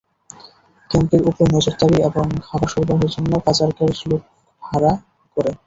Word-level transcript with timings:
ক্যাম্পের 0.91 1.21
ওপর 1.29 1.45
নজরদারি 1.55 1.97
এবং 2.09 2.25
খাবার 2.45 2.69
সরবরাহের 2.73 3.11
জন্য 3.15 3.31
পাচারকারীরা 3.45 4.05
লোক 4.09 4.21
ভাড়া 4.63 4.93
করে। 5.37 5.51